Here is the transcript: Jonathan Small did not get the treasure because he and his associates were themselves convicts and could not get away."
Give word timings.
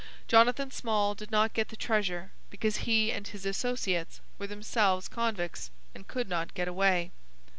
Jonathan 0.27 0.71
Small 0.71 1.13
did 1.13 1.29
not 1.29 1.53
get 1.53 1.69
the 1.69 1.75
treasure 1.75 2.31
because 2.49 2.77
he 2.77 3.11
and 3.11 3.27
his 3.27 3.45
associates 3.45 4.19
were 4.39 4.47
themselves 4.47 5.07
convicts 5.07 5.69
and 5.93 6.07
could 6.07 6.27
not 6.27 6.55
get 6.55 6.67
away." 6.67 7.11